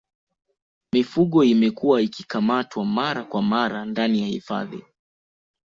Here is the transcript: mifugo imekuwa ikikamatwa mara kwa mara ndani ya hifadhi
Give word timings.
mifugo 0.93 1.43
imekuwa 1.43 2.01
ikikamatwa 2.01 2.85
mara 2.85 3.23
kwa 3.23 3.41
mara 3.41 3.85
ndani 3.85 4.21
ya 4.21 4.27
hifadhi 4.27 4.83